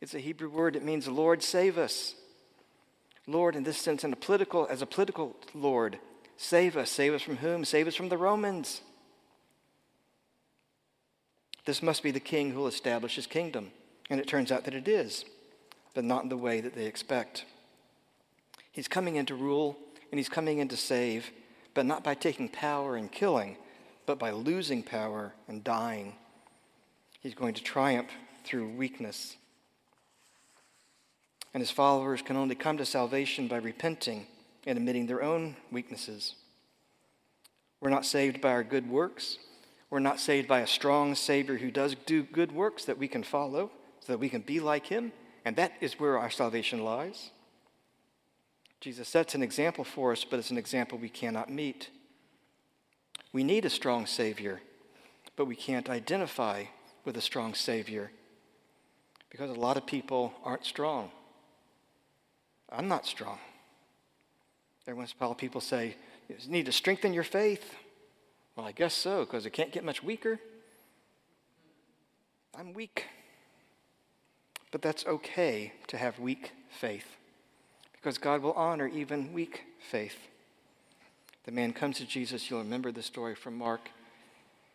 It's 0.00 0.14
a 0.14 0.18
Hebrew 0.18 0.50
word. 0.50 0.74
that 0.74 0.84
means 0.84 1.06
Lord, 1.06 1.44
save 1.44 1.78
us. 1.78 2.16
Lord, 3.28 3.54
in 3.54 3.62
this 3.62 3.78
sense, 3.78 4.02
in 4.02 4.12
a 4.12 4.16
political, 4.16 4.66
as 4.68 4.82
a 4.82 4.86
political 4.86 5.36
Lord, 5.54 6.00
save 6.36 6.76
us. 6.76 6.90
Save 6.90 7.14
us 7.14 7.22
from 7.22 7.36
whom? 7.36 7.64
Save 7.64 7.86
us 7.86 7.94
from 7.94 8.08
the 8.08 8.18
Romans. 8.18 8.80
This 11.64 11.82
must 11.82 12.02
be 12.02 12.10
the 12.10 12.20
king 12.20 12.50
who 12.50 12.58
will 12.60 12.66
establish 12.66 13.16
his 13.16 13.26
kingdom. 13.26 13.70
And 14.10 14.20
it 14.20 14.26
turns 14.26 14.50
out 14.50 14.64
that 14.64 14.74
it 14.74 14.88
is, 14.88 15.24
but 15.94 16.04
not 16.04 16.24
in 16.24 16.28
the 16.28 16.36
way 16.36 16.60
that 16.60 16.74
they 16.74 16.86
expect. 16.86 17.44
He's 18.72 18.88
coming 18.88 19.16
in 19.16 19.26
to 19.26 19.34
rule 19.34 19.76
and 20.10 20.18
he's 20.18 20.28
coming 20.28 20.58
in 20.58 20.68
to 20.68 20.76
save, 20.76 21.30
but 21.74 21.86
not 21.86 22.04
by 22.04 22.14
taking 22.14 22.48
power 22.48 22.96
and 22.96 23.10
killing, 23.10 23.56
but 24.06 24.18
by 24.18 24.30
losing 24.30 24.82
power 24.82 25.32
and 25.48 25.62
dying. 25.62 26.16
He's 27.20 27.34
going 27.34 27.54
to 27.54 27.62
triumph 27.62 28.10
through 28.44 28.68
weakness. 28.68 29.36
And 31.54 31.60
his 31.60 31.70
followers 31.70 32.22
can 32.22 32.36
only 32.36 32.54
come 32.54 32.78
to 32.78 32.84
salvation 32.84 33.46
by 33.46 33.56
repenting 33.56 34.26
and 34.66 34.76
admitting 34.76 35.06
their 35.06 35.22
own 35.22 35.56
weaknesses. 35.70 36.34
We're 37.80 37.90
not 37.90 38.06
saved 38.06 38.40
by 38.40 38.50
our 38.50 38.64
good 38.64 38.88
works. 38.88 39.38
We're 39.92 39.98
not 39.98 40.20
saved 40.20 40.48
by 40.48 40.60
a 40.60 40.66
strong 40.66 41.14
Savior 41.14 41.58
who 41.58 41.70
does 41.70 41.94
do 42.06 42.22
good 42.22 42.50
works 42.50 42.86
that 42.86 42.96
we 42.96 43.08
can 43.08 43.22
follow 43.22 43.70
so 44.00 44.14
that 44.14 44.18
we 44.18 44.30
can 44.30 44.40
be 44.40 44.58
like 44.58 44.86
him. 44.86 45.12
And 45.44 45.54
that 45.56 45.74
is 45.82 46.00
where 46.00 46.18
our 46.18 46.30
salvation 46.30 46.82
lies. 46.82 47.28
Jesus 48.80 49.06
sets 49.06 49.34
an 49.34 49.42
example 49.42 49.84
for 49.84 50.10
us, 50.12 50.24
but 50.24 50.38
it's 50.38 50.50
an 50.50 50.56
example 50.56 50.96
we 50.96 51.10
cannot 51.10 51.50
meet. 51.50 51.90
We 53.34 53.44
need 53.44 53.66
a 53.66 53.70
strong 53.70 54.06
Savior, 54.06 54.62
but 55.36 55.44
we 55.44 55.56
can't 55.56 55.90
identify 55.90 56.64
with 57.04 57.18
a 57.18 57.20
strong 57.20 57.52
Savior 57.52 58.10
because 59.28 59.50
a 59.50 59.60
lot 59.60 59.76
of 59.76 59.84
people 59.84 60.32
aren't 60.42 60.64
strong. 60.64 61.10
I'm 62.70 62.88
not 62.88 63.04
strong. 63.04 63.38
Every 64.86 64.96
once 64.96 65.10
in 65.10 65.22
a 65.22 65.26
while, 65.26 65.34
people 65.34 65.60
say, 65.60 65.96
You 66.30 66.36
need 66.48 66.64
to 66.64 66.72
strengthen 66.72 67.12
your 67.12 67.24
faith. 67.24 67.74
Well, 68.56 68.66
I 68.66 68.72
guess 68.72 68.94
so, 68.94 69.20
because 69.20 69.46
it 69.46 69.50
can't 69.50 69.72
get 69.72 69.84
much 69.84 70.02
weaker. 70.02 70.38
I'm 72.58 72.74
weak. 72.74 73.06
But 74.70 74.82
that's 74.82 75.06
okay 75.06 75.72
to 75.88 75.96
have 75.96 76.18
weak 76.18 76.52
faith, 76.70 77.16
because 77.92 78.18
God 78.18 78.42
will 78.42 78.52
honor 78.52 78.88
even 78.88 79.32
weak 79.32 79.64
faith. 79.78 80.16
The 81.44 81.52
man 81.52 81.72
comes 81.72 81.98
to 81.98 82.06
Jesus. 82.06 82.48
You'll 82.48 82.60
remember 82.60 82.92
the 82.92 83.02
story 83.02 83.34
from 83.34 83.56
Mark. 83.58 83.90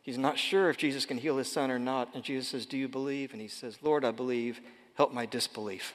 He's 0.01 0.17
not 0.17 0.37
sure 0.37 0.69
if 0.69 0.77
Jesus 0.77 1.05
can 1.05 1.17
heal 1.17 1.37
his 1.37 1.51
son 1.51 1.71
or 1.71 1.79
not. 1.79 2.13
And 2.13 2.23
Jesus 2.23 2.49
says, 2.49 2.65
Do 2.65 2.77
you 2.77 2.87
believe? 2.87 3.33
And 3.33 3.41
he 3.41 3.47
says, 3.47 3.77
Lord, 3.81 4.05
I 4.05 4.11
believe. 4.11 4.59
Help 4.95 5.13
my 5.13 5.25
disbelief. 5.25 5.93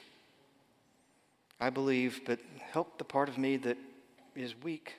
I 1.59 1.69
believe, 1.69 2.21
but 2.25 2.39
help 2.71 2.97
the 2.97 3.03
part 3.03 3.27
of 3.27 3.37
me 3.37 3.57
that 3.57 3.77
is 4.35 4.53
weak. 4.63 4.95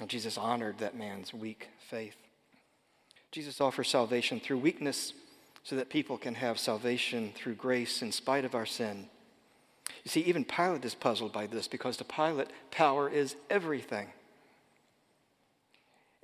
And 0.00 0.10
Jesus 0.10 0.36
honored 0.36 0.78
that 0.78 0.96
man's 0.96 1.32
weak 1.32 1.68
faith. 1.88 2.16
Jesus 3.30 3.60
offers 3.60 3.88
salvation 3.88 4.40
through 4.40 4.58
weakness 4.58 5.12
so 5.62 5.76
that 5.76 5.88
people 5.88 6.18
can 6.18 6.34
have 6.34 6.58
salvation 6.58 7.32
through 7.34 7.54
grace 7.54 8.02
in 8.02 8.12
spite 8.12 8.44
of 8.44 8.54
our 8.54 8.66
sin. 8.66 9.08
You 10.04 10.10
see, 10.10 10.20
even 10.20 10.44
Pilate 10.44 10.84
is 10.84 10.94
puzzled 10.94 11.32
by 11.32 11.46
this 11.46 11.66
because 11.66 11.96
to 11.96 12.04
Pilate, 12.04 12.48
power 12.70 13.08
is 13.08 13.36
everything. 13.48 14.08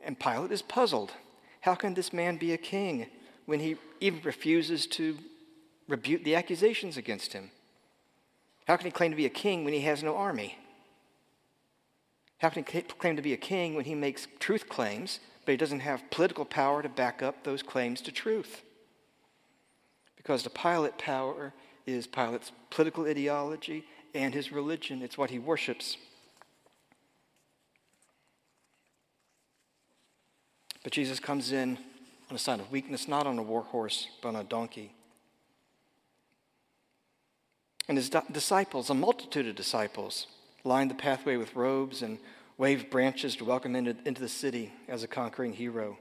And 0.04 0.18
Pilate 0.18 0.52
is 0.52 0.62
puzzled. 0.62 1.12
How 1.62 1.74
can 1.74 1.94
this 1.94 2.12
man 2.12 2.36
be 2.36 2.52
a 2.52 2.58
king 2.58 3.06
when 3.46 3.60
he 3.60 3.76
even 4.00 4.20
refuses 4.22 4.86
to 4.88 5.16
rebuke 5.88 6.24
the 6.24 6.36
accusations 6.36 6.96
against 6.96 7.32
him? 7.32 7.50
How 8.66 8.76
can 8.76 8.86
he 8.86 8.92
claim 8.92 9.10
to 9.10 9.16
be 9.16 9.26
a 9.26 9.30
king 9.30 9.64
when 9.64 9.74
he 9.74 9.80
has 9.80 10.02
no 10.02 10.16
army? 10.16 10.58
How 12.40 12.49
can 12.49 12.64
he 12.64 12.80
claim 12.82 13.16
to 13.16 13.23
be 13.23 13.35
a 13.35 13.38
king 13.38 13.75
when 13.75 13.85
he 13.85 13.94
makes 13.94 14.26
truth 14.38 14.68
claims, 14.68 15.20
but 15.44 15.52
he 15.52 15.56
doesn't 15.59 15.80
have 15.80 16.11
political 16.11 16.47
power 16.47 16.82
to 16.82 16.88
back 16.88 17.23
up 17.23 17.44
those 17.44 17.62
claims 17.62 18.00
to 18.02 18.12
truth? 18.12 18.62
Because 20.16 20.42
the 20.42 20.50
Pilate 20.50 20.97
power 20.97 21.52
is 21.87 22.06
Pilate's 22.06 22.52
political 22.70 23.06
ideology 23.06 23.85
and 24.14 24.32
his 24.32 24.52
religion, 24.52 25.02
it's 25.02 25.18
what 25.18 25.30
he 25.30 25.38
worships. 25.38 25.99
But 30.82 30.92
Jesus 30.92 31.20
comes 31.20 31.52
in 31.52 31.76
on 32.30 32.37
a 32.37 32.38
sign 32.38 32.61
of 32.61 32.70
weakness, 32.70 33.06
not 33.06 33.26
on 33.26 33.38
a 33.38 33.42
war 33.42 33.62
horse, 33.62 34.09
but 34.23 34.30
on 34.30 34.37
a 34.37 34.44
donkey. 34.44 34.94
And 37.87 37.99
his 37.99 38.09
disciples, 38.09 38.88
a 38.88 38.94
multitude 38.94 39.47
of 39.47 39.56
disciples, 39.56 40.26
lined 40.64 40.90
the 40.90 40.94
pathway 40.94 41.36
with 41.36 41.56
robes 41.56 42.02
and 42.02 42.18
waved 42.58 42.90
branches 42.90 43.36
to 43.36 43.44
welcome 43.44 43.74
him 43.74 43.86
into, 44.04 44.20
the 44.20 44.28
city 44.28 44.72
as 44.86 45.02
a 45.02 45.08
conquering 45.08 45.52
hero. 45.52 45.98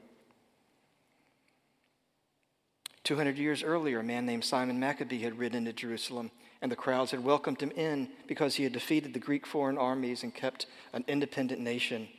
200 3.03 3.37
years 3.37 3.63
earlier, 3.63 4.01
a 4.01 4.03
man 4.03 4.25
named 4.25 4.43
Simon 4.43 4.79
Maccabee 4.79 5.21
had 5.21 5.39
ridden 5.39 5.59
into 5.59 5.73
Jerusalem, 5.73 6.31
and 6.61 6.71
the 6.71 6.75
crowds 6.75 7.11
had 7.11 7.23
welcomed 7.23 7.61
him 7.61 7.71
in 7.71 8.09
because 8.27 8.55
he 8.55 8.63
had 8.63 8.73
defeated 8.73 9.13
the 9.13 9.19
Greek 9.19 9.47
foreign 9.47 9.77
armies 9.77 10.23
and 10.23 10.35
kept 10.35 10.65
an 10.93 11.05
independent 11.07 11.61
nation. 11.61 12.09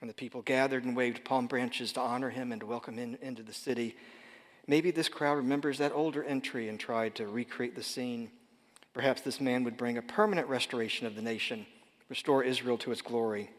And 0.00 0.08
the 0.08 0.14
people 0.14 0.42
gathered 0.42 0.84
and 0.84 0.96
waved 0.96 1.24
palm 1.24 1.48
branches 1.48 1.92
to 1.92 2.00
honor 2.00 2.30
him 2.30 2.52
and 2.52 2.60
to 2.60 2.66
welcome 2.66 2.96
him 2.96 3.18
into 3.20 3.42
the 3.42 3.52
city. 3.52 3.96
Maybe 4.66 4.90
this 4.90 5.08
crowd 5.08 5.34
remembers 5.34 5.78
that 5.78 5.92
older 5.92 6.22
entry 6.22 6.68
and 6.68 6.78
tried 6.78 7.16
to 7.16 7.26
recreate 7.26 7.74
the 7.74 7.82
scene. 7.82 8.30
Perhaps 8.92 9.22
this 9.22 9.40
man 9.40 9.64
would 9.64 9.76
bring 9.76 9.96
a 9.96 10.02
permanent 10.02 10.48
restoration 10.48 11.06
of 11.06 11.14
the 11.14 11.22
nation, 11.22 11.66
restore 12.08 12.44
Israel 12.44 12.76
to 12.78 12.92
its 12.92 13.02
glory. 13.02 13.50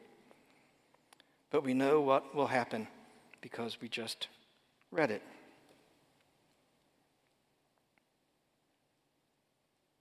But 1.49 1.63
we 1.63 1.73
know 1.73 2.01
what 2.01 2.35
will 2.35 2.47
happen 2.47 2.87
because 3.41 3.77
we 3.81 3.89
just 3.89 4.27
read 4.91 5.11
it. 5.11 5.21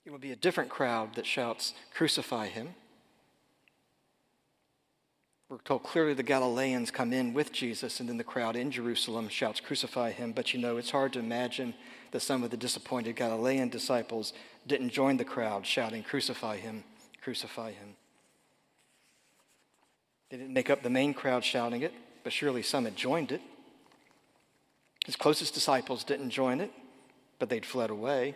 It 0.04 0.10
will 0.10 0.18
be 0.18 0.32
a 0.32 0.36
different 0.36 0.68
crowd 0.68 1.14
that 1.14 1.26
shouts, 1.26 1.74
Crucify 1.94 2.48
him. 2.48 2.74
We're 5.48 5.58
told 5.58 5.82
clearly 5.82 6.14
the 6.14 6.22
Galileans 6.22 6.90
come 6.90 7.12
in 7.12 7.34
with 7.34 7.52
Jesus, 7.52 8.00
and 8.00 8.08
then 8.08 8.16
the 8.16 8.24
crowd 8.24 8.56
in 8.56 8.70
Jerusalem 8.70 9.28
shouts, 9.28 9.60
Crucify 9.60 10.10
him. 10.10 10.32
But 10.32 10.54
you 10.54 10.60
know, 10.60 10.78
it's 10.78 10.90
hard 10.90 11.12
to 11.12 11.18
imagine 11.18 11.74
that 12.12 12.20
some 12.20 12.44
of 12.44 12.50
the 12.50 12.56
disappointed 12.56 13.16
Galilean 13.16 13.68
disciples 13.68 14.32
didn't 14.66 14.90
join 14.90 15.16
the 15.16 15.24
crowd 15.24 15.66
shouting, 15.66 16.02
Crucify 16.02 16.58
him, 16.58 16.84
crucify 17.20 17.72
him. 17.72 17.96
They 20.30 20.36
didn't 20.36 20.54
make 20.54 20.70
up 20.70 20.82
the 20.82 20.90
main 20.90 21.12
crowd 21.12 21.44
shouting 21.44 21.82
it, 21.82 21.92
but 22.22 22.32
surely 22.32 22.62
some 22.62 22.84
had 22.84 22.96
joined 22.96 23.32
it. 23.32 23.40
His 25.04 25.16
closest 25.16 25.52
disciples 25.52 26.04
didn't 26.04 26.30
join 26.30 26.60
it, 26.60 26.70
but 27.38 27.48
they'd 27.48 27.66
fled 27.66 27.90
away. 27.90 28.34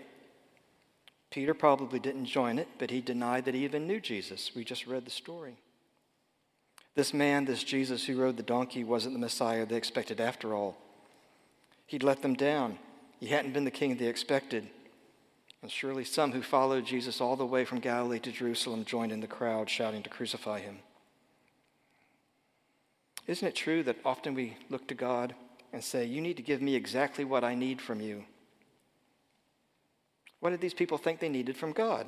Peter 1.31 1.55
probably 1.55 1.99
didn't 1.99 2.27
join 2.27 2.59
it, 2.59 2.69
but 2.79 2.91
he 2.91 3.01
denied 3.01 3.45
that 3.45 3.55
he 3.55 3.65
even 3.65 3.87
knew 3.87 4.01
Jesus. 4.01 4.53
We 4.55 4.65
just 4.65 4.87
read 4.87 5.05
the 5.05 5.11
story. 5.11 5.57
This 6.95 7.13
man, 7.13 7.45
this 7.45 7.63
Jesus 7.63 8.07
who 8.07 8.19
rode 8.19 8.37
the 8.37 8.43
donkey, 8.43 8.85
wasn't 8.85 9.15
the 9.15 9.21
Messiah 9.21 9.67
they 9.67 9.77
expected 9.77 10.21
after 10.21 10.55
all. 10.55 10.77
He'd 11.87 12.03
let 12.03 12.23
them 12.23 12.35
down. 12.35 12.79
He 13.19 13.27
hadn't 13.27 13.53
been 13.53 13.65
the 13.65 13.71
king 13.71 13.97
they 13.97 14.07
expected. 14.07 14.69
And 15.63 15.71
surely 15.71 16.05
some 16.05 16.33
who 16.33 16.43
followed 16.43 16.85
Jesus 16.85 17.21
all 17.21 17.37
the 17.37 17.47
way 17.47 17.65
from 17.65 17.81
Galilee 17.81 18.21
to 18.21 18.31
Jerusalem 18.31 18.85
joined 18.85 19.13
in 19.13 19.21
the 19.21 19.27
crowd 19.27 19.69
shouting 19.71 20.03
to 20.03 20.11
crucify 20.11 20.61
him. 20.61 20.79
Isn't 23.27 23.49
it 23.49 23.57
true 23.57 23.83
that 23.83 23.97
often 24.05 24.35
we 24.35 24.57
look 24.71 24.87
to 24.89 24.95
God 24.95 25.35
and 25.73 25.83
say, 25.83 26.05
You 26.05 26.21
need 26.21 26.37
to 26.37 26.43
give 26.43 26.63
me 26.63 26.75
exactly 26.75 27.25
what 27.25 27.43
I 27.43 27.55
need 27.55 27.81
from 27.81 28.01
you? 28.01 28.25
What 30.41 30.51
did 30.51 30.61
these 30.61 30.75
people 30.75 30.99
think 30.99 31.19
they 31.19 31.29
needed 31.29 31.57
from 31.57 31.73
God? 31.73 32.07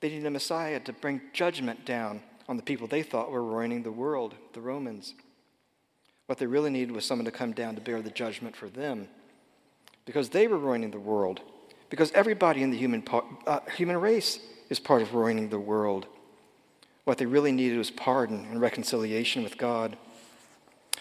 They 0.00 0.10
needed 0.10 0.26
a 0.26 0.30
Messiah 0.30 0.78
to 0.80 0.92
bring 0.92 1.20
judgment 1.32 1.84
down 1.84 2.20
on 2.48 2.56
the 2.56 2.62
people 2.62 2.86
they 2.86 3.02
thought 3.02 3.32
were 3.32 3.42
ruining 3.42 3.82
the 3.82 3.90
world, 3.90 4.34
the 4.52 4.60
Romans. 4.60 5.14
What 6.26 6.38
they 6.38 6.46
really 6.46 6.70
needed 6.70 6.92
was 6.92 7.04
someone 7.04 7.24
to 7.24 7.30
come 7.32 7.52
down 7.52 7.74
to 7.74 7.80
bear 7.80 8.00
the 8.00 8.10
judgment 8.10 8.54
for 8.54 8.68
them 8.68 9.08
because 10.08 10.30
they 10.30 10.48
were 10.48 10.56
ruining 10.56 10.90
the 10.90 10.98
world. 10.98 11.42
Because 11.90 12.10
everybody 12.12 12.62
in 12.62 12.70
the 12.70 12.78
human, 12.78 13.04
uh, 13.46 13.60
human 13.76 13.98
race 13.98 14.40
is 14.70 14.80
part 14.80 15.02
of 15.02 15.12
ruining 15.12 15.50
the 15.50 15.58
world. 15.58 16.06
What 17.04 17.18
they 17.18 17.26
really 17.26 17.52
needed 17.52 17.76
was 17.76 17.90
pardon 17.90 18.46
and 18.50 18.58
reconciliation 18.58 19.42
with 19.42 19.58
God. 19.58 19.98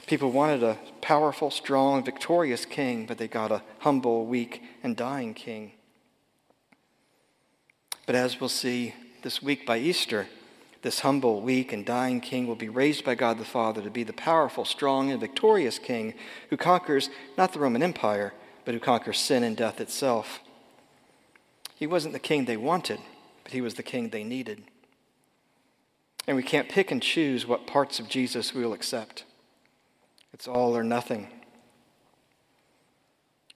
People 0.07 0.33
wanted 0.33 0.61
a 0.61 0.77
powerful, 0.99 1.49
strong, 1.51 2.03
victorious 2.03 2.65
king, 2.65 3.05
but 3.05 3.17
they 3.17 3.29
got 3.29 3.49
a 3.49 3.61
humble, 3.79 4.25
weak, 4.25 4.61
and 4.83 4.97
dying 4.97 5.33
king. 5.33 5.71
But 8.05 8.15
as 8.15 8.41
we'll 8.41 8.49
see 8.49 8.93
this 9.23 9.41
week 9.41 9.65
by 9.65 9.77
Easter, 9.77 10.27
this 10.81 10.99
humble, 10.99 11.39
weak, 11.39 11.71
and 11.71 11.85
dying 11.85 12.19
king 12.19 12.45
will 12.45 12.55
be 12.55 12.67
raised 12.67 13.05
by 13.05 13.15
God 13.15 13.37
the 13.37 13.45
Father 13.45 13.81
to 13.81 13.89
be 13.89 14.03
the 14.03 14.11
powerful, 14.11 14.65
strong, 14.65 15.11
and 15.11 15.21
victorious 15.21 15.79
king 15.79 16.13
who 16.49 16.57
conquers 16.57 17.09
not 17.37 17.53
the 17.53 17.59
Roman 17.59 17.81
Empire, 17.81 18.33
but 18.67 18.73
who 18.73 18.81
conquers 18.81 19.17
sin 19.17 19.43
and 19.43 19.55
death 19.55 19.79
itself. 19.79 20.41
He 21.73 21.87
wasn't 21.87 22.11
the 22.11 22.19
king 22.19 22.43
they 22.43 22.57
wanted, 22.57 22.99
but 23.45 23.53
he 23.53 23.61
was 23.61 23.75
the 23.75 23.81
king 23.81 24.09
they 24.09 24.25
needed. 24.25 24.61
And 26.27 26.35
we 26.35 26.43
can't 26.43 26.67
pick 26.67 26.91
and 26.91 27.01
choose 27.01 27.47
what 27.47 27.65
parts 27.65 27.97
of 27.97 28.09
Jesus 28.09 28.53
we'll 28.53 28.73
accept. 28.73 29.23
It's 30.33 30.49
all 30.49 30.75
or 30.75 30.83
nothing. 30.83 31.29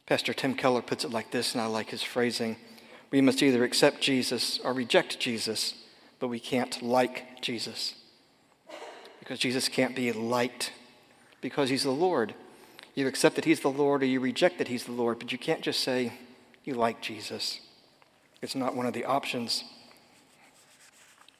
Pastor 0.05 0.33
Tim 0.33 0.55
Keller 0.55 0.81
puts 0.81 1.03
it 1.03 1.11
like 1.11 1.31
this, 1.31 1.51
and 1.51 1.61
I 1.61 1.65
like 1.65 1.89
his 1.89 2.03
phrasing. 2.03 2.55
We 3.11 3.19
must 3.19 3.43
either 3.43 3.65
accept 3.65 3.99
Jesus 3.99 4.61
or 4.63 4.71
reject 4.71 5.19
Jesus, 5.19 5.73
but 6.19 6.29
we 6.29 6.39
can't 6.39 6.81
like 6.81 7.41
Jesus. 7.41 7.95
Because 9.19 9.39
Jesus 9.39 9.67
can't 9.67 9.93
be 9.93 10.13
liked, 10.13 10.71
because 11.41 11.69
he's 11.69 11.83
the 11.83 11.91
Lord. 11.91 12.33
You 12.95 13.07
accept 13.07 13.35
that 13.35 13.45
he's 13.45 13.61
the 13.61 13.69
Lord 13.69 14.03
or 14.03 14.05
you 14.05 14.19
reject 14.19 14.57
that 14.57 14.67
he's 14.67 14.83
the 14.83 14.91
Lord, 14.91 15.19
but 15.19 15.31
you 15.31 15.37
can't 15.37 15.61
just 15.61 15.79
say 15.79 16.13
you 16.63 16.73
like 16.73 17.01
Jesus. 17.01 17.59
It's 18.41 18.55
not 18.55 18.75
one 18.75 18.85
of 18.85 18.93
the 18.93 19.05
options. 19.05 19.63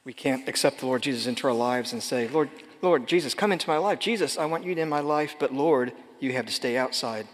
We 0.04 0.12
can't 0.12 0.48
accept 0.48 0.80
the 0.80 0.86
Lord 0.86 1.02
Jesus 1.02 1.26
into 1.26 1.46
our 1.46 1.52
lives 1.52 1.92
and 1.92 2.02
say, 2.02 2.26
Lord, 2.28 2.50
Lord, 2.80 3.06
Jesus, 3.06 3.34
come 3.34 3.52
into 3.52 3.68
my 3.68 3.76
life. 3.76 3.98
Jesus, 3.98 4.36
I 4.36 4.46
want 4.46 4.64
you 4.64 4.72
in 4.72 4.88
my 4.88 5.00
life, 5.00 5.36
but 5.38 5.52
Lord, 5.52 5.92
you 6.18 6.32
have 6.32 6.46
to 6.46 6.52
stay 6.52 6.76
outside. 6.76 7.28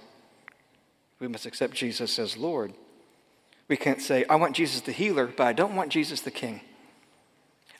We 1.20 1.28
must 1.28 1.46
accept 1.46 1.75
Jesus 1.75 2.18
as 2.18 2.37
Lord. 2.37 2.75
We 3.68 3.76
can't 3.76 4.02
say, 4.02 4.25
I 4.28 4.37
want 4.37 4.56
Jesus 4.56 4.80
the 4.80 4.92
healer, 4.92 5.26
but 5.26 5.46
I 5.46 5.52
don't 5.52 5.76
want 5.76 5.90
Jesus 5.90 6.20
the 6.20 6.30
king. 6.30 6.60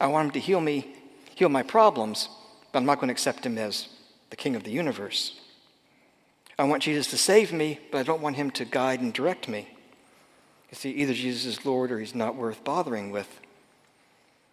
I 0.01 0.07
want 0.07 0.27
him 0.27 0.33
to 0.33 0.41
heal 0.41 0.61
me, 0.61 0.95
heal 1.35 1.49
my 1.49 1.63
problems, 1.63 2.29
but 2.73 2.79
I'm 2.79 2.87
not 2.87 2.97
going 2.97 3.09
to 3.09 3.13
accept 3.13 3.45
him 3.45 3.59
as 3.59 3.89
the 4.31 4.37
king 4.37 4.55
of 4.55 4.65
the 4.65 4.71
universe. 4.71 5.41
I 6.59 6.65
want 6.65 6.83
Jesus 6.83 7.07
to 7.09 7.17
save 7.17 7.53
me, 7.53 7.79
but 7.93 7.99
I 7.99 8.03
don't 8.03 8.21
want 8.21 8.37
him 8.37 8.51
to 8.53 8.65
guide 8.65 9.01
and 9.01 9.13
direct 9.13 9.49
me. 9.49 9.69
You 10.71 10.77
see, 10.77 10.91
either 10.91 11.15
Jesus 11.15 11.45
is 11.45 11.65
Lord 11.65 11.93
or 11.93 12.01
he's 12.01 12.15
not 12.15 12.35
worth 12.35 12.65
bothering 12.65 13.11
with. 13.11 13.41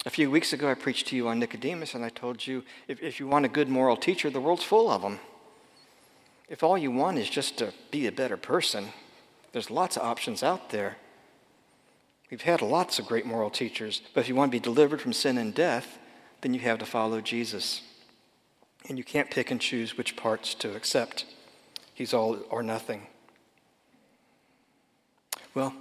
A 0.06 0.12
few 0.12 0.30
weeks 0.30 0.54
ago, 0.54 0.70
I 0.70 0.76
preached 0.76 1.08
to 1.08 1.16
you 1.16 1.28
on 1.28 1.40
Nicodemus, 1.40 1.96
and 1.96 2.06
I 2.06 2.10
told 2.10 2.46
you 2.46 2.64
if, 2.88 3.02
if 3.02 3.20
you 3.20 3.28
want 3.28 3.46
a 3.46 3.50
good 3.50 3.70
moral 3.70 3.98
teacher, 3.98 4.30
the 4.30 4.40
world's 4.40 4.64
full 4.64 4.90
of 4.90 5.02
them. 5.02 5.20
If 6.48 6.62
all 6.62 6.78
you 6.78 6.92
want 6.92 7.18
is 7.18 7.30
just 7.30 7.58
to 7.58 7.74
be 7.90 8.06
a 8.06 8.12
better 8.12 8.38
person, 8.38 8.90
there's 9.52 9.72
lots 9.72 9.98
of 9.98 10.04
options 10.04 10.44
out 10.44 10.70
there. 10.70 10.98
We've 12.30 12.42
had 12.42 12.62
lots 12.62 13.00
of 13.00 13.08
great 13.08 13.26
moral 13.26 13.50
teachers, 13.50 14.02
but 14.14 14.22
if 14.22 14.30
you 14.30 14.36
want 14.36 14.52
to 14.52 14.56
be 14.56 14.60
delivered 14.60 15.02
from 15.02 15.14
sin 15.14 15.40
and 15.40 15.56
death, 15.56 15.98
then 16.42 16.54
you 16.54 16.60
have 16.60 16.78
to 16.80 16.86
follow 16.86 17.20
Jesus. 17.20 17.82
And 18.88 19.00
you 19.00 19.04
can't 19.04 19.32
pick 19.32 19.50
and 19.50 19.60
choose 19.60 19.98
which 19.98 20.16
parts 20.16 20.54
to 20.56 20.76
accept. 20.76 21.26
He's 21.96 22.14
all 22.14 22.38
or 22.50 22.62
nothing. 22.62 23.08
Well, 25.56 25.74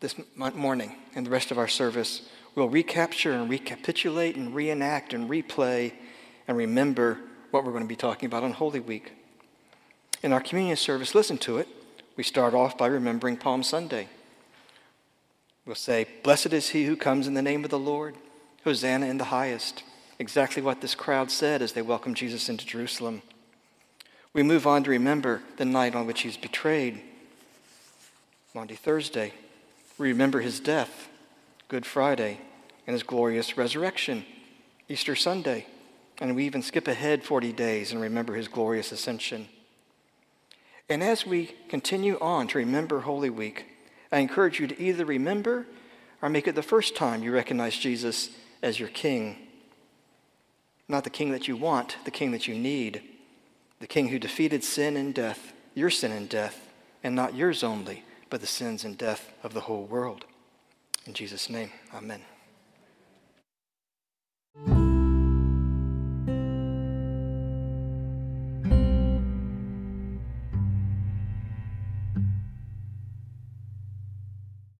this 0.00 0.16
morning 0.34 0.96
and 1.14 1.24
the 1.24 1.30
rest 1.30 1.52
of 1.52 1.58
our 1.58 1.68
service, 1.68 2.28
we'll 2.56 2.68
recapture 2.68 3.32
and 3.32 3.48
recapitulate 3.48 4.34
and 4.34 4.52
reenact 4.52 5.14
and 5.14 5.30
replay 5.30 5.92
and 6.48 6.56
remember 6.56 7.20
what 7.52 7.64
we're 7.64 7.70
going 7.70 7.84
to 7.84 7.88
be 7.88 7.94
talking 7.94 8.26
about 8.26 8.42
on 8.42 8.52
Holy 8.52 8.80
Week. 8.80 9.12
In 10.24 10.32
our 10.32 10.40
communion 10.40 10.76
service, 10.76 11.14
listen 11.14 11.38
to 11.38 11.58
it. 11.58 11.68
We 12.16 12.24
start 12.24 12.54
off 12.54 12.76
by 12.76 12.88
remembering 12.88 13.36
Palm 13.36 13.62
Sunday. 13.62 14.08
We'll 15.64 15.76
say, 15.76 16.08
Blessed 16.24 16.52
is 16.52 16.70
he 16.70 16.86
who 16.86 16.96
comes 16.96 17.28
in 17.28 17.34
the 17.34 17.42
name 17.42 17.62
of 17.62 17.70
the 17.70 17.78
Lord, 17.78 18.16
Hosanna 18.64 19.06
in 19.06 19.18
the 19.18 19.24
highest. 19.24 19.84
Exactly 20.18 20.62
what 20.62 20.80
this 20.80 20.96
crowd 20.96 21.30
said 21.30 21.62
as 21.62 21.72
they 21.72 21.82
welcomed 21.82 22.16
Jesus 22.16 22.48
into 22.48 22.66
Jerusalem. 22.66 23.22
We 24.34 24.42
move 24.42 24.66
on 24.66 24.84
to 24.84 24.90
remember 24.90 25.42
the 25.58 25.64
night 25.64 25.94
on 25.94 26.06
which 26.06 26.22
he's 26.22 26.36
betrayed. 26.36 27.02
Maundy 28.54 28.74
Thursday. 28.74 29.32
We 29.98 30.08
remember 30.08 30.40
his 30.40 30.58
death, 30.58 31.08
Good 31.68 31.84
Friday, 31.84 32.40
and 32.86 32.94
his 32.94 33.02
glorious 33.02 33.58
resurrection, 33.58 34.24
Easter 34.88 35.14
Sunday. 35.14 35.66
And 36.18 36.34
we 36.34 36.46
even 36.46 36.62
skip 36.62 36.88
ahead 36.88 37.24
40 37.24 37.52
days 37.52 37.92
and 37.92 38.00
remember 38.00 38.34
his 38.34 38.48
glorious 38.48 38.90
ascension. 38.90 39.48
And 40.88 41.02
as 41.02 41.26
we 41.26 41.54
continue 41.68 42.18
on 42.20 42.48
to 42.48 42.58
remember 42.58 43.00
Holy 43.00 43.30
Week, 43.30 43.66
I 44.10 44.18
encourage 44.18 44.60
you 44.60 44.66
to 44.66 44.82
either 44.82 45.04
remember 45.04 45.66
or 46.20 46.28
make 46.28 46.46
it 46.46 46.54
the 46.54 46.62
first 46.62 46.96
time 46.96 47.22
you 47.22 47.32
recognize 47.32 47.76
Jesus 47.76 48.30
as 48.62 48.78
your 48.78 48.88
King. 48.88 49.36
Not 50.88 51.04
the 51.04 51.10
King 51.10 51.32
that 51.32 51.48
you 51.48 51.56
want, 51.56 51.96
the 52.04 52.10
King 52.10 52.32
that 52.32 52.46
you 52.46 52.54
need, 52.54 53.02
the 53.82 53.88
King 53.88 54.06
who 54.06 54.18
defeated 54.20 54.62
sin 54.62 54.96
and 54.96 55.12
death, 55.12 55.52
your 55.74 55.90
sin 55.90 56.12
and 56.12 56.28
death, 56.28 56.68
and 57.02 57.16
not 57.16 57.34
yours 57.34 57.64
only, 57.64 58.04
but 58.30 58.40
the 58.40 58.46
sins 58.46 58.84
and 58.84 58.96
death 58.96 59.32
of 59.42 59.54
the 59.54 59.62
whole 59.62 59.86
world. 59.86 60.24
In 61.04 61.14
Jesus' 61.14 61.50
name, 61.50 61.72
amen. 61.92 62.20